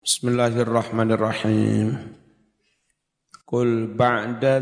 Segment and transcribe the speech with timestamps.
[0.00, 1.92] Bismillahirrahmanirrahim.
[3.44, 4.56] Qul ba'da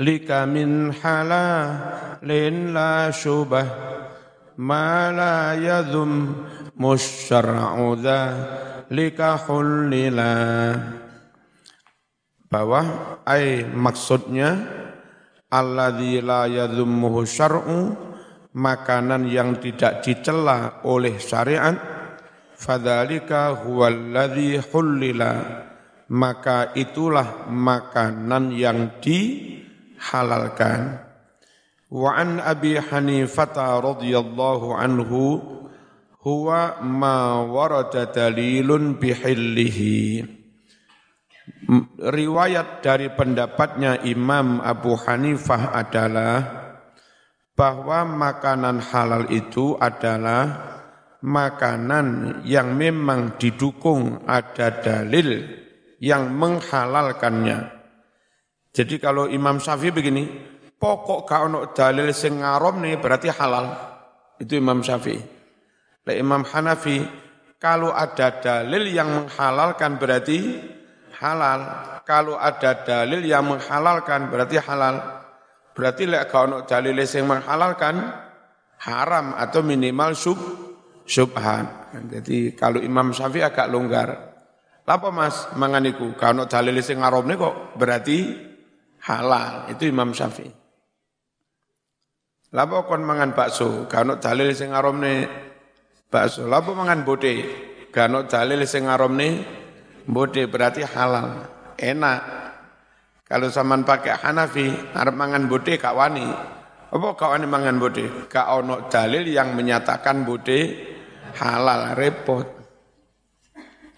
[0.00, 3.68] lika min halalin la syubah
[4.64, 6.40] ma la yadhum
[6.80, 8.00] musyar'u
[8.88, 10.32] lika hullila.
[12.48, 12.80] Bahwa
[13.28, 14.56] ay maksudnya
[15.52, 17.92] alladzi la yadhummuhu syar'u
[18.56, 21.97] makanan yang tidak dicela oleh syariat
[22.58, 25.64] fadzalika huwallazi hullila.
[26.08, 31.04] Maka itulah makanan yang dihalalkan.
[31.88, 35.40] Wa an abi hanifah radhiyallahu anhu
[36.24, 40.24] huwa ma warada dalilun bihillihi.
[42.00, 46.36] Riwayat dari pendapatnya Imam Abu Hanifah adalah
[47.52, 50.76] bahwa makanan halal itu adalah
[51.24, 55.42] makanan yang memang didukung ada dalil
[55.98, 57.74] yang menghalalkannya.
[58.70, 60.24] Jadi kalau Imam Syafi'i begini,
[60.78, 63.66] pokok gak ono dalil sing nih berarti halal.
[64.38, 65.18] Itu Imam Syafi'i.
[66.06, 67.02] Lah Imam Hanafi,
[67.58, 70.38] kalau ada dalil yang menghalalkan berarti
[71.18, 71.60] halal.
[72.06, 75.02] Kalau ada dalil yang menghalalkan berarti halal.
[75.74, 77.94] Berarti lek gak ono dalil yang menghalalkan
[78.78, 80.38] haram atau minimal sub
[81.08, 81.96] syubhat.
[82.12, 84.36] Jadi kalau Imam Syafi'i agak longgar.
[84.88, 86.16] Apa Mas manganiku?
[86.16, 88.36] Kalau dalil sing ngaromne kok berarti
[89.08, 89.68] halal.
[89.72, 90.52] Itu Imam Syafi'i.
[92.52, 93.84] Lapa kon mangan bakso?
[93.88, 95.28] Kalau dalil sing ngaromne
[96.08, 96.48] bakso.
[96.48, 97.44] Lapa mangan bote?
[97.92, 99.44] Kalau dalil sing ngaromne
[100.08, 101.44] bote berarti halal.
[101.76, 102.20] Enak.
[103.28, 106.24] Kalau zaman pakai Hanafi, arep mangan bote kak wani.
[106.88, 108.24] Apa kak wani mangan bote?
[108.32, 110.60] Kak ono dalil yang menyatakan bote
[111.36, 112.46] halal repot.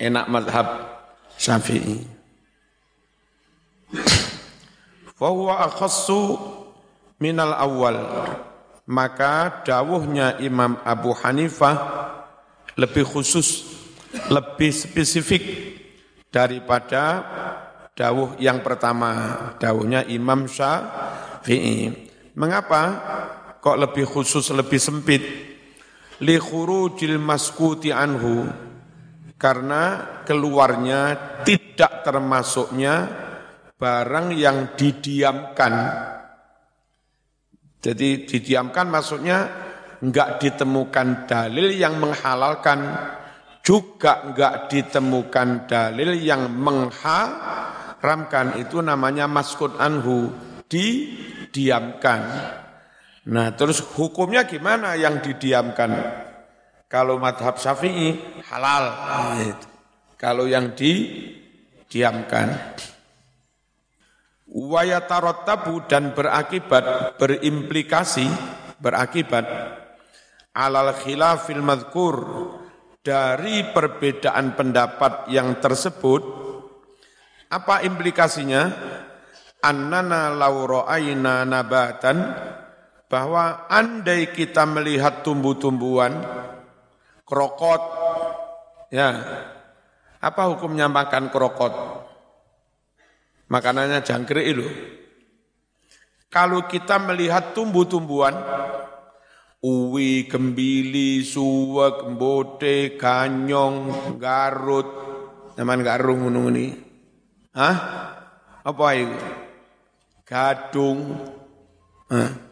[0.00, 0.66] Enak madhab
[1.36, 2.00] syafi'i.
[5.20, 6.40] Fahuwa akhassu
[7.20, 8.00] minal awal.
[8.88, 11.76] Maka dawuhnya Imam Abu Hanifah
[12.74, 13.68] lebih khusus,
[14.32, 15.44] lebih spesifik
[16.32, 17.22] daripada
[17.92, 21.92] dawuh yang pertama, dawuhnya Imam Syafi'i.
[22.32, 22.82] Mengapa
[23.60, 25.49] kok lebih khusus, lebih sempit?
[26.20, 28.44] Li khurujil maskuti anhu
[29.40, 29.84] karena
[30.28, 31.16] keluarnya
[31.48, 33.08] tidak termasuknya
[33.80, 35.72] barang yang didiamkan.
[37.80, 39.48] Jadi didiamkan maksudnya
[40.04, 42.84] enggak ditemukan dalil yang menghalalkan,
[43.64, 48.60] juga enggak ditemukan dalil yang mengharamkan.
[48.60, 50.28] Itu namanya maskut anhu,
[50.68, 52.20] didiamkan.
[53.30, 55.94] Nah terus hukumnya gimana yang didiamkan?
[56.90, 58.18] Kalau madhab syafi'i
[58.50, 58.84] halal.
[59.38, 59.66] Gitu.
[60.18, 62.50] Kalau yang didiamkan.
[64.50, 68.26] Wayatarotabu dan berakibat, berimplikasi,
[68.82, 69.46] berakibat
[70.50, 72.16] alal khilafil madhkur
[73.00, 76.22] dari perbedaan pendapat yang tersebut
[77.50, 78.62] apa implikasinya
[79.62, 82.18] annana law ra'ayna nabatan
[83.10, 86.22] bahwa andai kita melihat tumbuh-tumbuhan
[87.26, 87.82] krokot
[88.94, 89.18] ya
[90.22, 91.74] apa hukumnya makan krokot
[93.50, 94.66] makanannya jangkrik itu
[96.30, 98.38] kalau kita melihat tumbuh-tumbuhan
[99.60, 104.88] uwi, gembili, suwek, mbote, ganyong, garut,
[105.58, 106.66] zaman garung ngono ini.
[107.52, 107.76] Hah?
[108.64, 109.18] Apa itu?
[110.24, 111.18] Gadung.
[112.08, 112.49] Hah?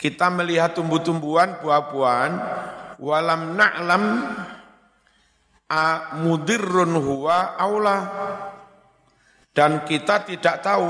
[0.00, 2.32] Kita melihat tumbuh-tumbuhan, buah-buahan,
[2.96, 4.04] walam na'lam
[5.68, 7.98] a mudirrun huwa aula.
[9.52, 10.88] Dan kita tidak tahu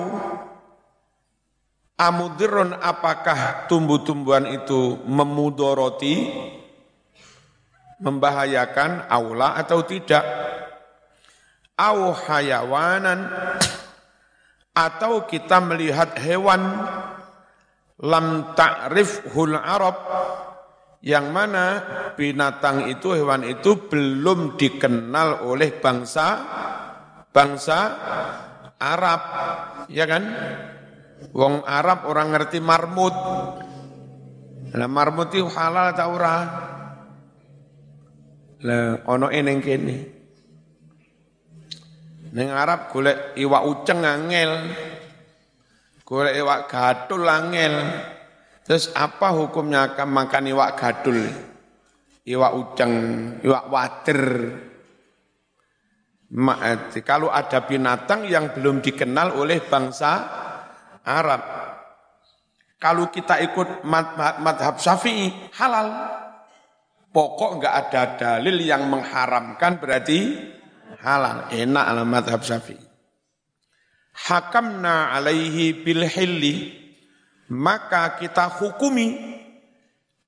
[1.99, 6.31] amudirun apakah tumbuh-tumbuhan itu memudoroti
[7.99, 10.23] membahayakan aula atau tidak.
[11.75, 13.27] Au hayawanan
[14.77, 16.61] atau kita melihat hewan
[18.05, 19.97] lam ta'rifhul Arab.
[21.01, 21.67] Yang mana
[22.13, 26.27] binatang itu hewan itu belum dikenal oleh bangsa
[27.33, 27.79] bangsa
[28.77, 29.21] Arab.
[29.89, 30.29] Ya kan?
[31.33, 33.17] Wong Arab orang ngerti marmut.
[34.77, 36.37] Lah marmut itu halal ta ora?
[38.61, 39.97] Lah ono eneng kene.
[42.31, 44.53] Ning Arab golek iwak uceng angel
[46.11, 47.75] Golek iwak gadul angel.
[48.67, 51.23] Terus apa hukumnya makan iwak gadul?
[52.27, 52.95] Iwak uceng,
[53.47, 54.23] iwak wader.
[57.07, 60.13] Kalau ada binatang yang belum dikenal oleh bangsa
[61.07, 61.43] Arab.
[62.83, 65.31] Kalau kita ikut madhab syafi'i,
[65.63, 65.95] halal.
[67.15, 70.35] Pokok enggak ada dalil yang mengharamkan berarti
[71.07, 71.47] halal.
[71.55, 72.90] Enak ala madhab syafi'i.
[74.29, 76.77] Hakamna alaihi bil hilli.
[77.51, 79.39] Maka kita hukumi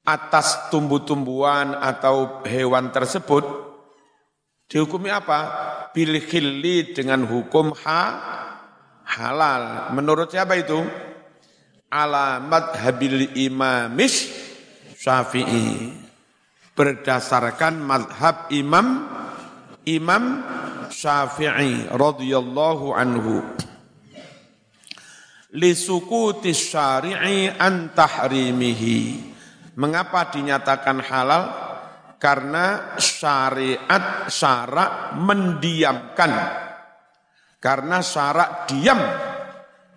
[0.03, 3.47] atas tumbuh-tumbuhan atau hewan tersebut
[4.67, 5.41] dihukumi apa?
[5.95, 6.19] Bil
[6.97, 8.03] dengan hukum ha
[9.05, 9.95] halal.
[9.95, 10.81] Menurut siapa itu?
[11.93, 14.33] Alamat habil imamis
[14.97, 15.93] syafi'i.
[16.73, 19.05] Berdasarkan madhab imam
[19.83, 20.47] Imam
[20.95, 23.43] Syafi'i radhiyallahu anhu
[25.53, 29.33] lisukuti syari'i an tahrimihi
[29.73, 31.45] Mengapa dinyatakan halal?
[32.21, 36.33] Karena syariat syarak mendiamkan.
[37.57, 39.01] Karena syarak diam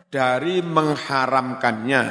[0.08, 2.04] dari mengharamkannya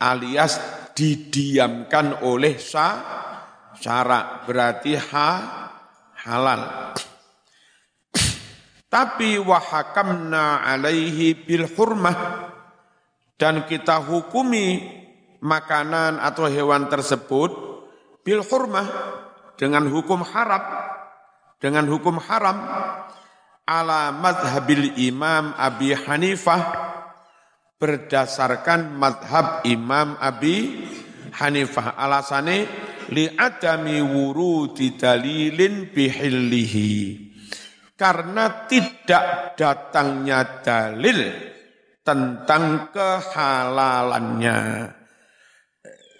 [0.00, 0.58] alias
[0.96, 5.30] didiamkan oleh syarak berarti ha
[6.24, 6.62] halal.
[8.88, 12.16] Tapi wahakamna alaihi bil hurmah
[13.38, 14.82] dan kita hukumi
[15.38, 17.54] makanan atau hewan tersebut
[18.26, 18.86] bil hurmah
[19.54, 20.62] dengan hukum haram
[21.62, 22.58] dengan hukum haram
[23.62, 26.62] ala madhabil imam Abi Hanifah
[27.78, 30.86] berdasarkan madhab imam Abi
[31.38, 31.94] Hanifah.
[31.94, 32.66] Alasannya
[33.14, 37.26] li adami wurudi dalilin bihillihi.
[37.98, 41.18] Karena tidak datangnya dalil
[42.08, 44.88] tentang kehalalannya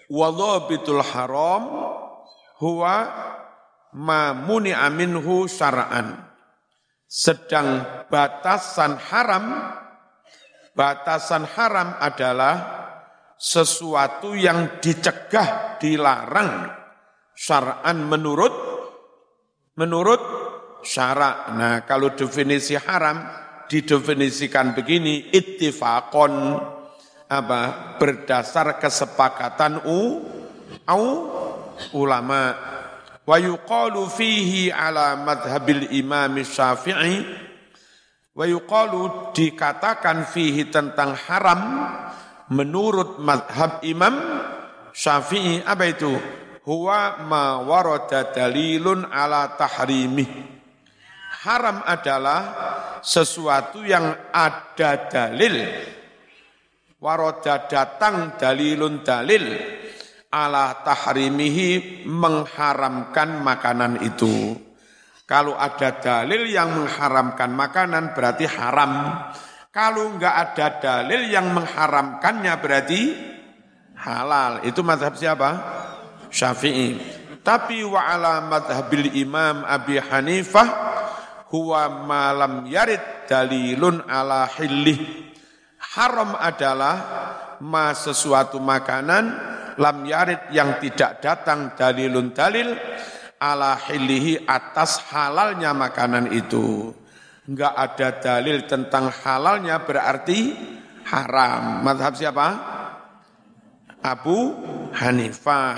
[0.09, 1.69] Wadhabitul haram
[2.57, 2.95] huwa
[3.93, 6.17] ma muni'a minhu syara'an.
[7.05, 9.45] Sedang batasan haram,
[10.73, 12.53] batasan haram adalah
[13.37, 16.73] sesuatu yang dicegah, dilarang
[17.37, 18.53] syara'an menurut
[19.77, 20.21] menurut
[20.81, 21.53] syarak.
[21.53, 23.29] Nah, kalau definisi haram
[23.69, 26.57] didefinisikan begini, ittifaqon
[27.29, 27.61] apa
[28.01, 30.25] berdasar kesepakatan u
[30.89, 31.05] au
[31.93, 32.57] ulama.
[33.29, 37.21] Wa yuqalu fihi ala madhabil imam syafi'i.
[38.33, 41.61] Wa yuqalu dikatakan fihi tentang haram
[42.49, 44.17] menurut madhab imam
[44.89, 45.61] syafi'i.
[45.61, 46.09] Apa itu?
[46.65, 50.58] Huwa ma warada dalilun ala tahrimih
[51.39, 52.41] haram adalah
[52.99, 55.55] sesuatu yang ada dalil
[56.99, 59.55] waroda datang dalilun dalil
[60.29, 64.53] ala tahrimihi mengharamkan makanan itu.
[65.23, 68.93] Kalau ada dalil yang mengharamkan makanan berarti haram.
[69.69, 73.01] Kalau enggak ada dalil yang mengharamkannya berarti
[73.93, 74.65] halal.
[74.65, 75.49] Itu mazhab siapa?
[76.33, 76.97] Syafi'i.
[77.45, 80.88] Tapi wa ala madhabil imam Abi Hanifah
[81.49, 85.29] huwa malam yarid dalilun ala hillih
[85.79, 86.95] Haram adalah
[87.65, 89.25] ma sesuatu makanan
[89.81, 92.77] lam yarid yang tidak datang dalilun dalil
[93.41, 96.93] ala hilihi atas halalnya makanan itu.
[97.49, 100.53] Enggak ada dalil tentang halalnya berarti
[101.09, 101.81] haram.
[101.81, 102.47] Madhab siapa?
[104.05, 104.53] Abu
[104.93, 105.75] Hanifah.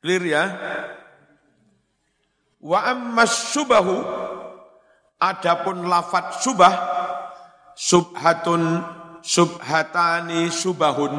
[0.00, 0.44] Clear ya?
[2.64, 4.00] Wa ammas subahu
[5.20, 6.74] adapun lafat subah
[7.76, 8.80] subhatun
[9.20, 11.14] subhatani subahun.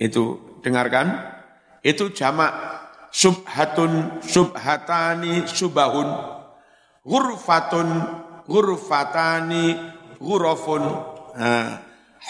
[0.00, 1.36] Itu dengarkan.
[1.84, 2.52] Itu jamak
[3.12, 6.08] subhatun subhatani subahun.
[7.04, 7.88] Ghurfatun
[8.48, 9.76] ghurfatani
[10.16, 10.84] ghurafun.
[11.38, 11.80] Nah,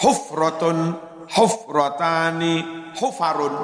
[0.03, 0.95] hufratun
[1.31, 2.67] hufratani
[2.99, 3.55] hufarun.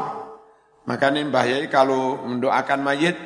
[0.86, 3.18] Makanya Mbah Yai kalau mendoakan mayit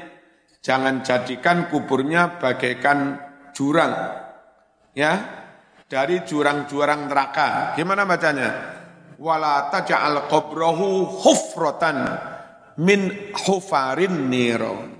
[0.60, 3.20] jangan jadikan kuburnya bagaikan
[3.56, 3.94] jurang.
[4.94, 5.13] Ya,
[5.89, 7.74] dari jurang-jurang neraka.
[7.74, 8.50] Gimana bacanya?
[9.20, 11.98] Wala taj'al qabrahu hufratan
[12.80, 14.96] min hufarin niron.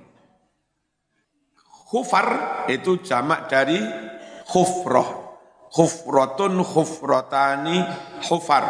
[1.90, 2.28] Hufar
[2.70, 3.80] itu jamak dari
[4.52, 5.40] hufroh.
[5.70, 7.82] Hufrotun hufrotani
[8.26, 8.66] hufar.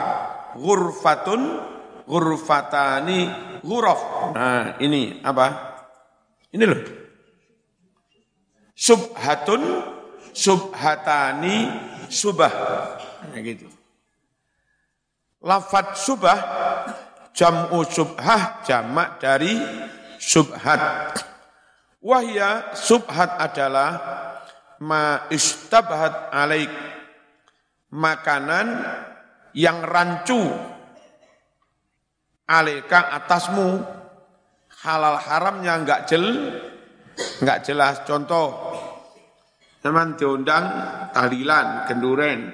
[0.56, 1.42] Ghurfatun
[2.08, 3.20] ghurfatani
[3.64, 4.02] ghuraf.
[4.36, 5.69] Nah ini apa?
[6.50, 6.82] Ini loh.
[8.74, 9.62] Subhatun
[10.34, 11.68] subhatani
[12.10, 12.54] subah.
[13.30, 13.68] Nah, gitu.
[15.44, 16.40] Lafat subah
[17.36, 19.56] jam'u subhah jamak dari
[20.20, 21.16] subhat.
[22.00, 23.90] Wahya subhat adalah
[24.80, 26.72] ma istabhat alaik
[27.92, 28.80] makanan
[29.52, 30.40] yang rancu
[32.48, 33.99] alika atasmu
[34.84, 36.26] halal haramnya enggak jel
[37.44, 38.56] enggak jelas contoh
[39.80, 40.66] teman diundang
[41.16, 42.52] tahlilan kenduren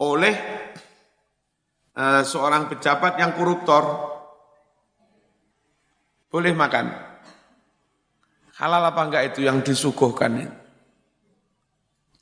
[0.00, 0.34] oleh
[1.96, 3.84] uh, seorang pejabat yang koruptor
[6.32, 7.12] boleh makan
[8.62, 10.38] Halal apa enggak itu yang disuguhkan?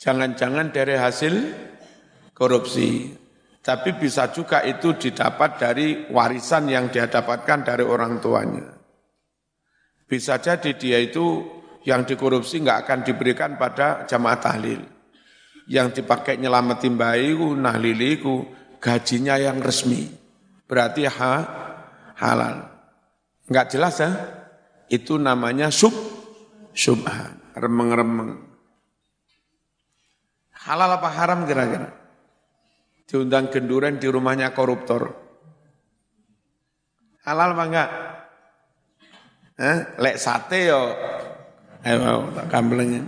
[0.00, 1.34] Jangan-jangan dari hasil
[2.32, 3.12] korupsi.
[3.60, 8.72] Tapi bisa juga itu didapat dari warisan yang dia dapatkan dari orang tuanya.
[10.08, 11.44] Bisa jadi dia itu
[11.84, 14.80] yang dikorupsi enggak akan diberikan pada jamaah tahlil.
[15.68, 18.48] Yang dipakai nyelamatin bayiku, nahliliku,
[18.80, 20.08] gajinya yang resmi.
[20.64, 21.34] Berarti ha,
[22.16, 22.64] halal.
[23.44, 24.10] Enggak jelas ya?
[24.88, 25.92] Itu namanya sub
[26.72, 28.40] syubhat, remeng-remeng.
[30.64, 31.99] Halal apa haram kira-kira?
[33.10, 35.10] Diundang genduren di rumahnya koruptor.
[37.26, 37.90] Halal apa enggak?
[39.58, 40.94] Eh, lek sate yo.
[41.82, 43.02] Ayo tak kamblengnya.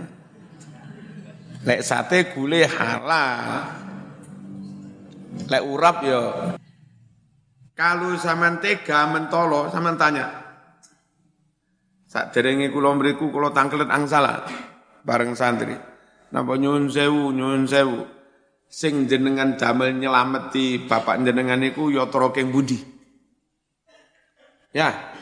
[1.63, 3.63] Lek sate gule halal.
[5.47, 6.51] Lek urap yo.
[7.79, 10.43] Kalau sama tega mentolo, sama tanya,
[12.05, 14.45] Sak derenge kula mriku kula tangklet angsala
[15.01, 15.73] bareng santri.
[16.29, 18.05] Napa nyuwun sewu, nyuwun sewu.
[18.73, 22.81] Sing jenengan damel nyelameti bapak jenengan niku ya budi.
[24.73, 25.13] Ya.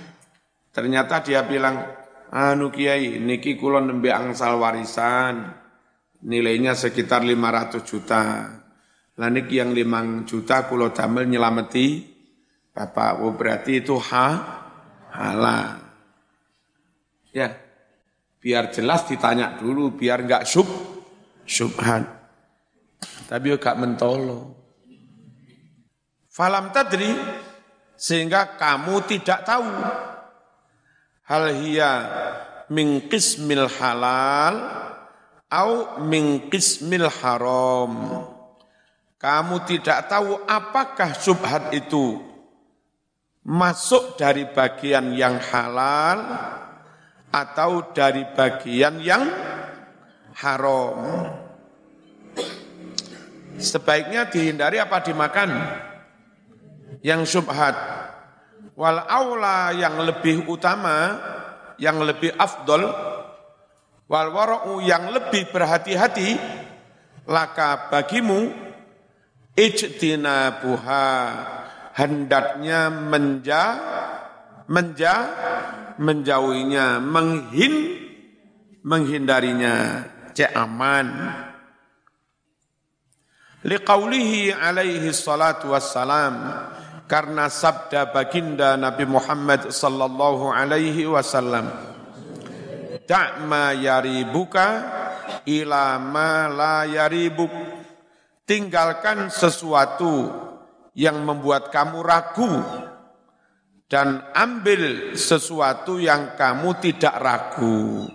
[0.71, 1.83] Ternyata dia bilang,
[2.31, 5.51] "Anu Kiai, niki kula nembe angsal warisan.
[6.23, 8.23] Nilainya sekitar 500 juta."
[9.19, 12.07] Lah niki yang 5 juta kula damel nyelameti
[12.71, 13.19] bapak.
[13.19, 14.27] Oh berarti itu ha
[15.11, 15.75] halal.
[17.35, 17.51] Ya,
[18.39, 20.71] biar jelas ditanya dulu, biar enggak sub,
[21.43, 22.20] subhan.
[23.31, 24.59] Tapi gak mentolo.
[26.27, 27.15] Falam tadri,
[27.95, 29.71] sehingga kamu tidak tahu.
[31.31, 31.91] Hal hiya
[32.67, 34.55] min qismil halal,
[35.47, 37.91] au min qismil haram.
[39.15, 42.19] Kamu tidak tahu apakah subhat itu
[43.47, 46.19] masuk dari bagian yang halal
[47.31, 49.23] atau dari bagian yang
[50.35, 50.99] haram.
[53.59, 55.49] Sebaiknya dihindari apa dimakan?
[57.01, 57.75] Yang subhat.
[58.77, 61.19] Wal aula yang lebih utama,
[61.81, 62.87] yang lebih afdol,
[64.07, 66.37] wal wara'u yang lebih berhati-hati,
[67.25, 68.53] laka bagimu,
[69.57, 71.07] ijtinabuha,
[71.97, 73.63] hendaknya menja,
[74.69, 75.15] menja,
[75.99, 77.73] menjauhinya, menghin,
[78.81, 81.07] menghindarinya, cek aman.
[83.61, 86.33] Liqaulihi alaihi salatu wassalam,
[87.05, 91.69] karena sabda baginda Nabi Muhammad sallallahu alaihi wasallam,
[93.05, 94.65] Da'ma yaribuka
[95.45, 97.51] ila ma la yaribuk.
[98.49, 100.27] Tinggalkan sesuatu
[100.97, 102.51] yang membuat kamu ragu
[103.87, 108.09] dan ambil sesuatu yang kamu tidak ragu.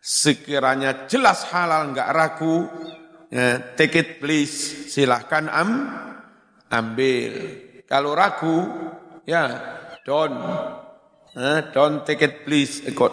[0.00, 2.64] Sekiranya jelas halal enggak ragu,
[3.76, 5.70] take it please, silahkan am,
[6.72, 7.32] ambil.
[7.88, 8.56] Kalau ragu,
[9.24, 9.44] ya
[10.04, 10.36] don't,
[11.36, 13.12] eh, don't take it please, ikut.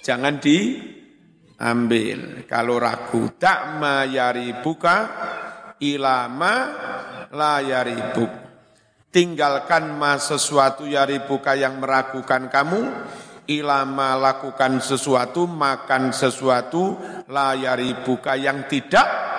[0.00, 2.18] Jangan diambil.
[2.46, 4.96] Kalau ragu, tak mayari buka,
[5.78, 6.54] ilama
[7.30, 8.50] la yaribuk
[9.10, 12.80] tinggalkan ma sesuatu yaribuka yang meragukan kamu,
[13.50, 16.94] ilama lakukan sesuatu, makan sesuatu,
[17.26, 19.29] la yaribuka yang tidak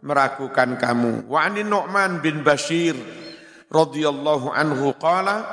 [0.00, 1.28] meragukan kamu.
[1.28, 2.96] Wa anin Nu'man bin Bashir
[3.70, 5.44] radhiyallahu anhu qala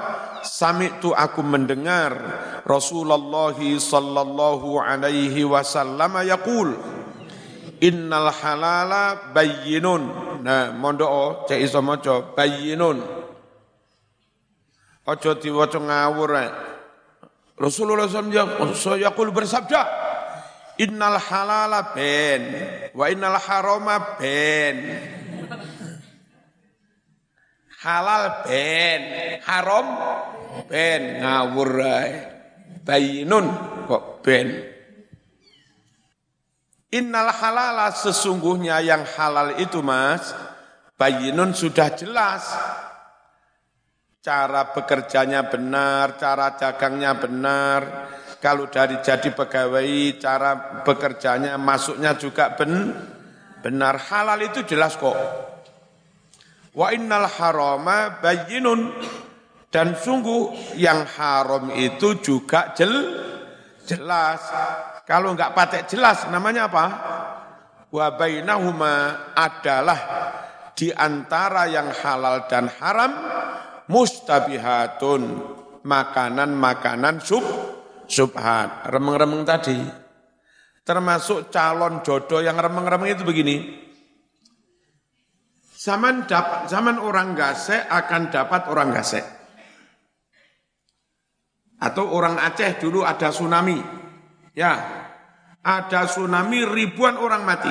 [0.41, 2.15] sami'tu aku mendengar
[2.63, 6.73] Rasulullah sallallahu alaihi wasallam yaqul
[7.83, 10.09] innal halala bayyinun
[10.41, 13.03] nah mondo cek iso maca bayyinun.
[15.07, 16.35] Ojo diwaca ngawur
[17.57, 20.06] Rasulullah SAW yaqul bersabda
[20.77, 22.41] Innal halala ben
[22.93, 24.77] wa innal harama ben.
[27.77, 29.01] Halal ben,
[29.45, 29.87] haram
[30.69, 31.81] ben ngawur
[32.85, 33.45] Bayinun
[33.89, 34.47] kok ben.
[36.93, 40.33] Innal halala sesungguhnya yang halal itu mas
[40.97, 42.49] Bayinun sudah jelas.
[44.25, 47.81] Cara bekerjanya benar, cara dagangnya benar,
[48.37, 52.93] kalau dari jadi pegawai cara bekerjanya masuknya juga ben,
[53.65, 55.17] benar halal itu jelas kok.
[56.77, 58.93] Wa innal harama bayyinun
[59.73, 62.93] dan sungguh yang haram itu juga jel,
[63.83, 64.39] jelas.
[65.03, 66.85] Kalau enggak patek jelas namanya apa?
[67.89, 69.99] Wa bainahuma adalah
[70.77, 73.11] di antara yang halal dan haram
[73.89, 75.21] mustabihatun
[75.81, 77.41] makanan-makanan sub
[78.07, 79.77] subhat remeng-remeng tadi.
[80.87, 83.55] Termasuk calon jodoh yang remeng-remeng itu begini.
[85.77, 89.23] Zaman dapat zaman orang gasek akan dapat orang gasek.
[91.77, 93.77] Atau orang Aceh dulu ada tsunami.
[94.57, 94.73] Ya
[95.67, 97.69] ada tsunami ribuan orang mati.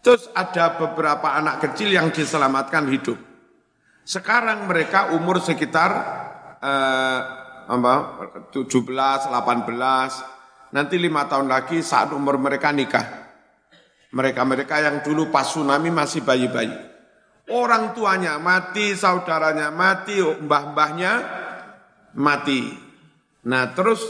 [0.00, 3.18] Terus ada beberapa anak kecil yang diselamatkan hidup.
[4.06, 5.90] Sekarang mereka umur sekitar
[6.62, 7.20] eh,
[7.68, 7.94] apa,
[8.52, 13.24] 17, 18, nanti lima tahun lagi saat umur mereka nikah.
[14.14, 16.70] Mereka-mereka yang dulu pas tsunami masih bayi-bayi.
[17.50, 21.12] Orang tuanya mati, saudaranya mati, mbah-mbahnya
[22.14, 22.72] mati.
[23.44, 24.00] Nah terus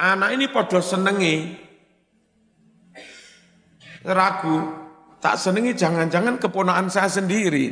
[0.00, 1.52] anak ini podo senengi,
[4.08, 4.82] ragu,
[5.22, 7.70] Tak senengi jangan-jangan keponaan saya sendiri.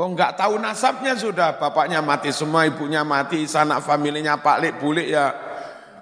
[0.00, 5.12] Oh nggak tahu nasabnya sudah, bapaknya mati semua, ibunya mati, sanak familinya Pak Lik, Bulik
[5.12, 5.28] ya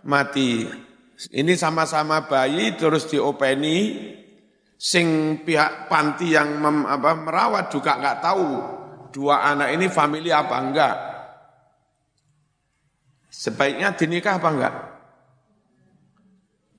[0.07, 0.71] mati.
[1.35, 3.99] Ini sama-sama bayi terus diopeni,
[4.79, 8.49] sing pihak panti yang mem, apa, merawat juga nggak tahu
[9.11, 10.97] dua anak ini famili apa enggak.
[13.35, 14.75] Sebaiknya dinikah apa enggak?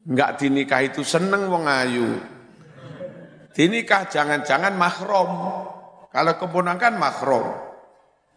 [0.07, 2.15] Enggak dinikah itu seneng wong ayu.
[3.51, 5.31] Dinikah jangan-jangan mahrom.
[6.19, 7.47] Kalau keponakan mahrom.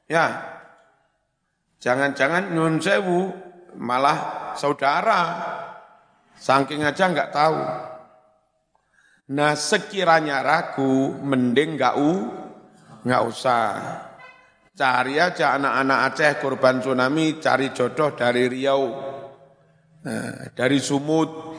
[0.06, 0.38] Ya.
[1.82, 3.34] Jangan-jangan nyun sewu
[3.74, 5.22] malah saudara.
[6.38, 7.58] Saking aja nggak tahu.
[9.34, 12.30] Nah sekiranya ragu, mending nggak u,
[13.02, 13.66] nggak usah.
[14.78, 18.82] Cari aja anak-anak Aceh korban tsunami, cari jodoh dari Riau,
[20.06, 21.50] nah, dari Sumut.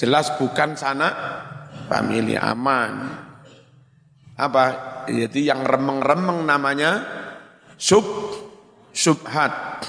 [0.00, 1.12] Jelas bukan sana
[1.92, 3.27] family aman.
[4.38, 4.64] Apa?
[5.10, 7.02] Jadi yang remeng-remeng namanya
[7.74, 8.06] sub
[8.94, 9.82] subhat.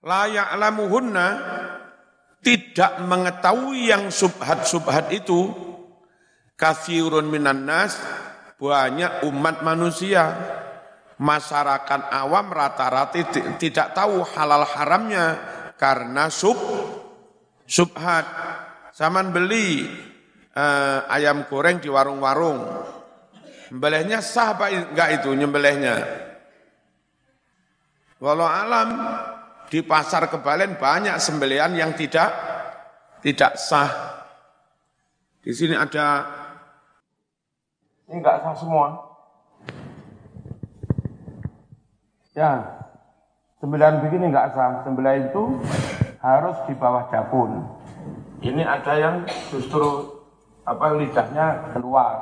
[0.00, 1.28] Layak lamuhunna
[2.40, 5.52] tidak mengetahui yang subhat-subhat itu
[6.56, 8.00] kafirun minan nas
[8.56, 10.32] banyak umat manusia
[11.20, 13.20] masyarakat awam rata-rata
[13.60, 15.36] tidak tahu halal haramnya
[15.76, 16.56] karena sub
[17.68, 18.24] subhat
[18.90, 19.86] Saman beli
[20.54, 22.62] uh, ayam goreng di warung-warung.
[23.70, 25.94] Nyembelihnya sah apa enggak itu nyembelihnya?
[28.18, 28.88] Walau alam
[29.70, 32.34] di pasar kebalen banyak sembelihan yang tidak
[33.22, 34.18] tidak sah.
[35.40, 36.26] Di sini ada
[38.10, 38.86] ini enggak sah semua.
[42.34, 42.58] Ya,
[43.62, 44.82] sembelihan begini enggak sah.
[44.82, 45.62] Sembelihan itu
[46.18, 47.70] harus di bawah jakun.
[48.42, 49.16] Ini ada yang
[49.54, 50.19] justru
[50.70, 52.14] apa lidahnya keluar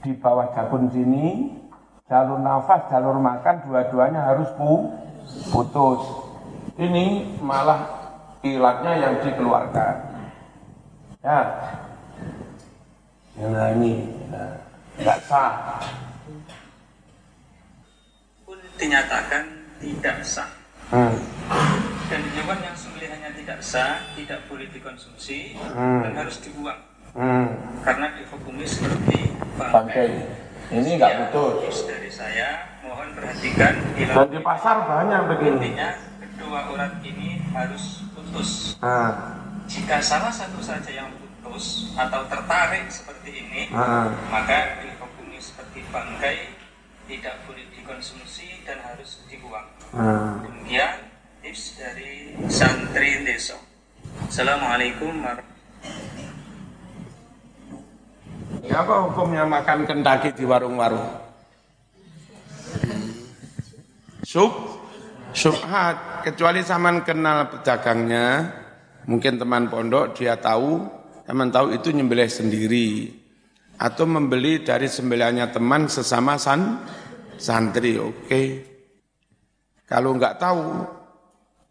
[0.00, 1.52] di bawah jakun sini
[2.08, 4.88] jalur nafas, jalur makan dua-duanya harus pu,
[5.52, 6.00] putus.
[6.80, 7.84] Ini malah
[8.40, 9.94] ilatnya yang dikeluarkan.
[11.20, 11.40] Ya,
[13.36, 14.08] nah ini
[14.96, 15.82] nggak sah.
[18.48, 19.44] Pun dinyatakan
[19.82, 20.48] tidak sah.
[20.88, 21.12] Hmm.
[22.08, 26.02] Dan hewan yang sembelihannya tidak sah, tidak boleh dikonsumsi hmm.
[26.02, 26.82] dan harus dibuang.
[27.14, 27.46] Hmm.
[27.86, 30.26] Karena dihukumi seperti bangkai.
[30.74, 31.62] Ini enggak ya, betul.
[31.62, 33.78] Dari saya, mohon perhatikan.
[33.94, 35.78] Dan di pasar banyak begini.
[35.78, 38.74] Intinya, kedua urat ini harus putus.
[38.82, 39.46] Hmm.
[39.70, 44.10] Jika salah satu saja yang putus atau tertarik seperti ini, hmm.
[44.26, 46.50] maka dihukumi seperti bangkai,
[47.06, 49.70] tidak boleh dikonsumsi dan harus dibuang.
[49.94, 50.42] Hmm.
[50.42, 51.07] Demikian
[51.48, 53.56] tips dari santri desa.
[54.28, 56.28] Assalamualaikum warahmatullahi
[58.68, 61.08] Apa hukumnya makan kendaki di warung-warung?
[64.28, 64.52] Sub,
[65.32, 66.20] subhat.
[66.28, 68.52] Kecuali zaman kenal pedagangnya,
[69.08, 70.84] mungkin teman pondok dia tahu,
[71.24, 73.08] teman tahu itu nyembelih sendiri
[73.80, 76.84] atau membeli dari sembelihannya teman sesama san,
[77.40, 78.28] santri, oke.
[78.28, 78.48] Okay.
[79.88, 80.97] Kalau enggak tahu,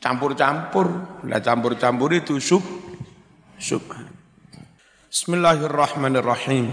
[0.01, 0.87] campur-campur.
[1.27, 2.63] Lah campur-campur itu sub
[3.57, 3.83] sub.
[5.07, 6.69] Bismillahirrahmanirrahim.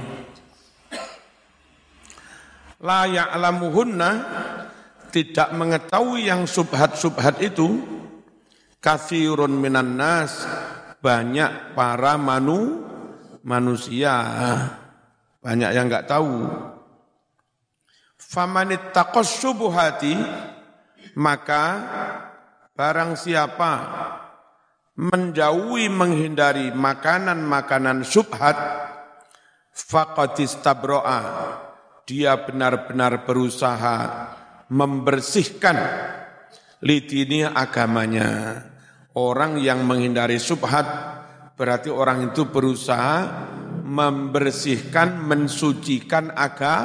[2.85, 4.11] La ya'lamuhunna
[5.09, 7.81] tidak mengetahui yang subhat-subhat itu
[8.83, 10.45] kathirun minan nas
[11.01, 12.85] banyak para manu
[13.47, 14.13] manusia
[15.39, 16.45] banyak yang enggak tahu
[18.19, 20.19] famanit taqas subuhati
[21.15, 21.65] maka
[22.75, 23.73] barang siapa
[24.99, 28.59] menjauhi menghindari makanan-makanan subhat
[29.71, 31.23] faqad istabro'a.
[32.05, 33.97] Dia benar-benar berusaha
[34.69, 35.79] membersihkan
[36.85, 38.61] lidini agamanya.
[39.15, 40.85] Orang yang menghindari subhat
[41.55, 43.47] berarti orang itu berusaha
[43.87, 46.77] membersihkan mensucikan aga,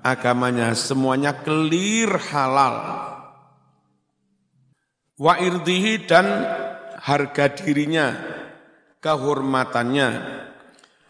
[0.00, 0.72] agamanya.
[0.72, 3.13] Semuanya clear halal
[5.18, 6.26] wa irdihi dan
[6.98, 8.14] harga dirinya,
[8.98, 10.08] kehormatannya.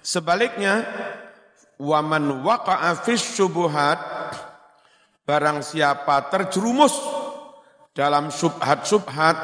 [0.05, 0.85] Sebaliknya,
[1.81, 4.01] waman waqa'a fis syubuhat,
[5.25, 6.93] barang siapa terjerumus
[7.97, 9.37] dalam subhat-subhat,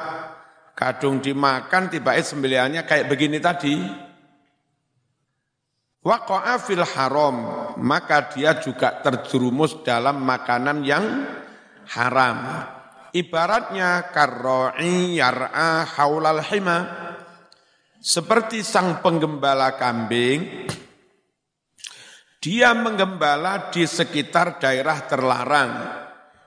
[0.77, 3.81] kadung dimakan tiba-tiba sembelihannya kayak begini tadi,
[6.05, 7.37] waqa'a fil haram,
[7.81, 11.05] maka dia juga terjerumus dalam makanan yang
[11.97, 12.39] haram.
[13.11, 16.79] Ibaratnya karro'i yar'a haulal hima.
[18.01, 20.65] Seperti sang penggembala kambing,
[22.41, 25.73] dia menggembala di sekitar daerah terlarang.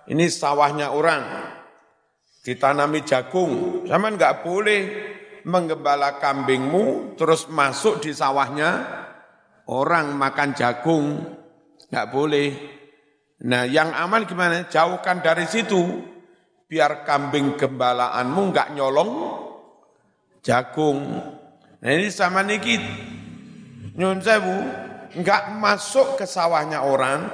[0.10, 1.24] Ini sawahnya orang,
[2.42, 3.86] ditanami jagung.
[3.86, 4.82] Sama nggak boleh
[5.46, 8.72] menggembala kambingmu terus masuk di sawahnya
[9.68, 11.22] orang makan jagung.
[11.92, 12.50] Nggak boleh.
[13.46, 14.66] Nah yang aman gimana?
[14.66, 16.13] Jauhkan dari situ
[16.74, 19.14] biar kambing gembalaanmu nggak nyolong
[20.42, 21.22] jagung.
[21.78, 22.82] Nah ini sama niki
[23.94, 24.58] nyun sewu
[25.14, 27.30] nggak masuk ke sawahnya orang,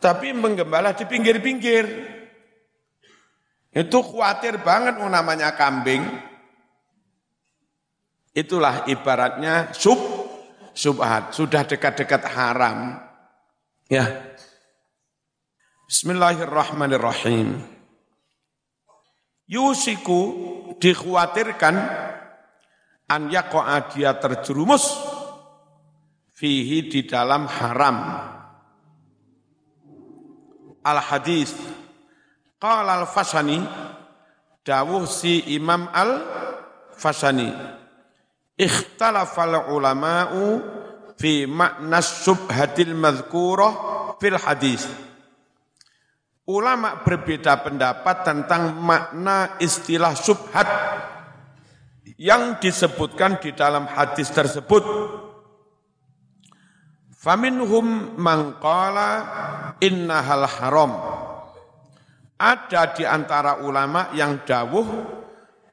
[0.00, 1.84] tapi menggembala di pinggir-pinggir.
[3.76, 6.08] Itu khawatir banget namanya kambing.
[8.32, 10.00] Itulah ibaratnya sub
[10.72, 12.96] subhat, sudah dekat-dekat haram.
[13.92, 14.32] Ya.
[15.92, 17.81] Bismillahirrahmanirrahim.
[19.52, 20.20] Yusiku
[20.80, 21.76] dikhawatirkan
[23.12, 24.96] an yako'a dia terjerumus
[26.32, 27.96] fihi di dalam haram.
[30.82, 31.52] Al hadis
[32.56, 33.60] qala al fasani
[34.64, 36.10] dawuh si Imam al
[36.96, 37.52] fasani
[38.56, 40.44] ikhtalafal ulama'u
[41.20, 44.88] fi makna subhatil madhkurah fil hadis
[46.42, 50.66] Ulama berbeda pendapat tentang makna istilah subhat
[52.18, 54.82] yang disebutkan di dalam hadis tersebut.
[57.14, 59.10] Faminhum mangkala
[59.78, 60.92] innahal haram.
[62.34, 64.86] Ada di antara ulama yang dawuh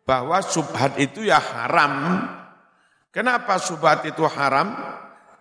[0.06, 2.26] bahwa subhat itu ya haram.
[3.10, 4.78] Kenapa subhat itu haram?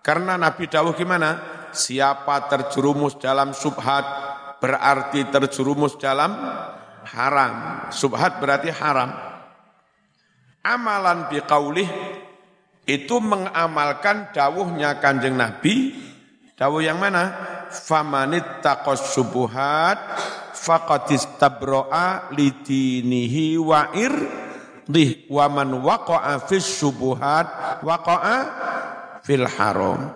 [0.01, 1.37] Karena Nabi dawuh gimana?
[1.69, 4.28] Siapa terjerumus dalam subhat,
[4.59, 6.35] berarti terjerumus dalam
[7.07, 7.87] haram.
[7.89, 9.09] Subhat berarti haram.
[10.61, 11.87] Amalan biqaulih
[12.83, 15.95] itu mengamalkan dawuhnya kanjeng Nabi.
[16.59, 17.31] Dawuh yang mana?
[17.71, 19.97] Famanit taqos subuhat
[20.59, 28.37] faqad istabro'a lidinihi wa irdih wa man waqa'a fis subuhat waqa'a
[29.23, 30.11] fil haram.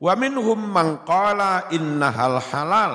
[0.00, 2.92] Wa minhum man qala innahal halal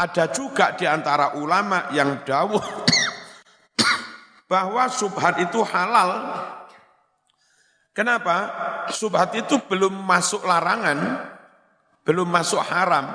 [0.00, 2.64] ada juga di antara ulama yang dawuh
[4.50, 6.40] bahwa subhat itu halal.
[7.92, 8.36] Kenapa?
[8.88, 11.28] Subhat itu belum masuk larangan,
[12.00, 13.12] belum masuk haram.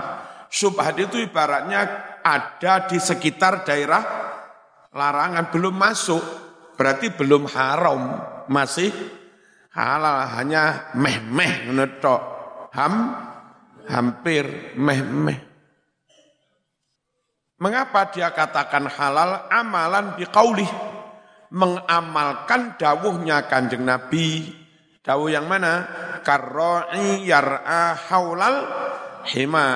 [0.54, 1.82] Subhat itu ibaratnya
[2.22, 4.04] ada di sekitar daerah
[4.94, 6.24] larangan, belum masuk.
[6.76, 8.20] Berarti belum haram,
[8.52, 8.92] masih
[9.74, 11.72] halal, hanya meh-meh.
[12.76, 12.94] Ham,
[13.88, 15.55] hampir meh-meh.
[17.66, 19.50] Mengapa dia katakan halal?
[19.50, 20.70] Amalan biqaulih.
[21.50, 24.54] Mengamalkan dawuhnya kanjeng Nabi.
[25.02, 25.90] Dawuh yang mana?
[26.22, 28.70] Karro'i yar'a haulal
[29.34, 29.70] hima.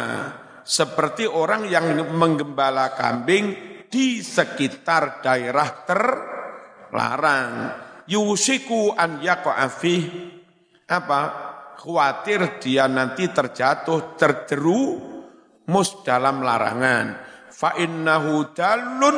[0.62, 3.58] Seperti orang yang menggembala kambing
[3.90, 7.54] di sekitar daerah terlarang.
[8.06, 10.02] Yusiku an yaqa'afih.
[10.94, 11.22] Apa?
[11.74, 19.18] Khawatir dia nanti terjatuh, terjerumus dalam larangan fa innahu dalun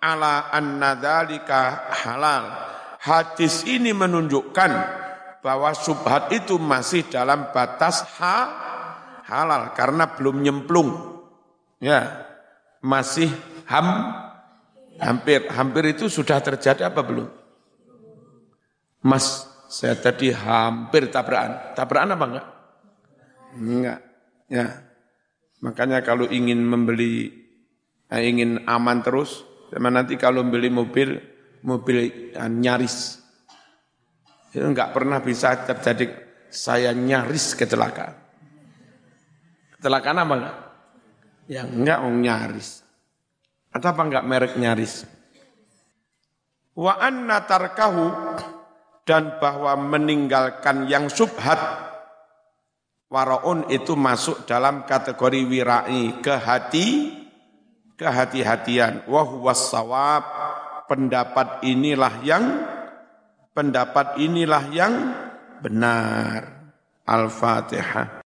[0.00, 2.44] ala anna dzalika halal.
[3.04, 4.70] Hadis ini menunjukkan
[5.44, 8.38] bahwa subhat itu masih dalam batas ha,
[9.28, 11.20] halal karena belum nyemplung.
[11.84, 12.24] Ya,
[12.80, 13.28] masih
[13.68, 14.24] ham
[14.94, 17.26] Hampir, hampir itu sudah terjadi apa belum?
[19.02, 21.74] Mas, saya tadi hampir tabrakan.
[21.74, 22.46] Tabrakan apa enggak?
[23.58, 24.00] Enggak.
[24.46, 24.66] Ya.
[25.60, 27.43] Makanya kalau ingin membeli,
[28.12, 31.18] ingin aman terus, sama nanti kalau beli mobil,
[31.64, 31.96] mobil
[32.34, 33.20] eh, nyaris.
[34.54, 36.14] Itu enggak pernah bisa terjadi
[36.52, 38.14] saya nyaris kecelakaan.
[39.78, 40.56] Kecelakaan apa enggak?
[41.50, 42.86] Ya enggak, mau nyaris.
[43.74, 45.02] Atau apa enggak merek nyaris?
[46.78, 48.06] Wa anna tarkahu
[49.02, 51.58] dan bahwa meninggalkan yang subhat
[53.12, 56.86] waraun itu masuk dalam kategori wirai kehati
[57.94, 60.22] kehati-hatian wa sawab
[60.90, 62.44] pendapat inilah yang
[63.54, 64.94] pendapat inilah yang
[65.62, 66.54] benar.
[67.04, 68.20] Al-Fatihah.